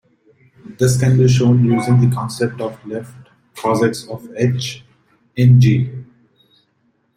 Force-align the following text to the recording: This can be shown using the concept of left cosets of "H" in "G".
This 0.79 0.99
can 0.99 1.15
be 1.15 1.27
shown 1.27 1.63
using 1.63 1.99
the 2.09 2.15
concept 2.15 2.59
of 2.59 2.83
left 2.87 3.27
cosets 3.55 4.07
of 4.07 4.27
"H" 4.35 4.83
in 5.35 5.61
"G". 5.61 5.91